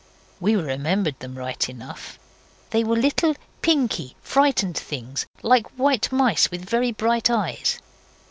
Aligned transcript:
We 0.39 0.55
remembered 0.55 1.19
them 1.19 1.37
right 1.37 1.69
enough 1.69 2.17
they 2.71 2.83
were 2.83 2.95
little 2.95 3.35
pinky, 3.61 4.15
frightened 4.23 4.75
things, 4.75 5.27
like 5.43 5.69
white 5.77 6.11
mice, 6.11 6.49
with 6.49 6.67
very 6.67 6.91
bright 6.91 7.29
eyes. 7.29 7.77